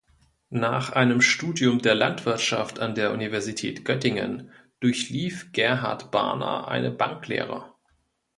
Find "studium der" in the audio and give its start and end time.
1.21-1.93